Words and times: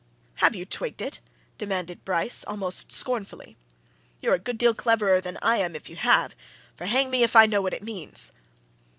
"Have 0.37 0.55
you 0.55 0.65
twigged 0.65 0.99
it?" 0.99 1.19
demanded 1.59 2.03
Bryce, 2.03 2.43
almost 2.45 2.91
scornfully. 2.91 3.55
"You're 4.19 4.33
a 4.33 4.39
good 4.39 4.57
deal 4.57 4.73
cleverer 4.73 5.21
than 5.21 5.37
I 5.43 5.57
am 5.57 5.75
if 5.75 5.91
you 5.91 5.95
have. 5.97 6.35
For 6.75 6.87
hang 6.87 7.11
me 7.11 7.21
if 7.21 7.35
I 7.35 7.45
know 7.45 7.61
what 7.61 7.75
it 7.75 7.83
means!" 7.83 8.31